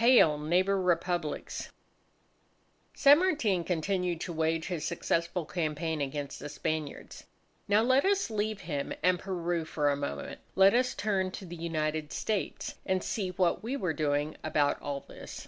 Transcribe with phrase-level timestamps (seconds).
[0.00, 0.36] HAIL!
[0.36, 1.70] NEIGHBOUR REPUBLICS!
[2.92, 7.22] San Martin continued to wage his successful campaign against the Spaniards.
[7.68, 10.40] Now, let us leave him and Peru for a moment.
[10.56, 15.02] Let us turn to the United States and see what we were doing about all
[15.06, 15.46] this.